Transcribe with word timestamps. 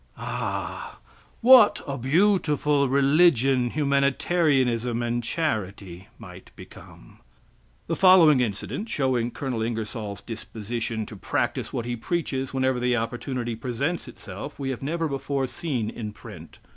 Ah, 0.17 0.97
what 1.41 1.83
a 1.85 1.95
beautiful 1.95 2.89
religion 2.89 3.69
humanitarianism 3.69 5.03
and 5.03 5.23
charity* 5.23 6.07
might 6.17 6.49
become! 6.55 7.19
[* 7.53 7.85
The 7.85 7.95
following 7.95 8.39
incident, 8.39 8.89
showing 8.89 9.29
Col. 9.29 9.61
Ingersoll's 9.61 10.21
disposition 10.21 11.05
to 11.05 11.15
practice 11.15 11.71
what 11.71 11.85
he 11.85 11.95
preaches 11.95 12.51
whenever 12.51 12.79
the 12.79 12.97
opportunity 12.97 13.55
presents 13.55 14.07
itself, 14.07 14.57
we 14.57 14.71
have 14.71 14.81
never 14.81 15.07
before 15.07 15.45
seen 15.45 15.91
in 15.91 16.13
print. 16.13 16.57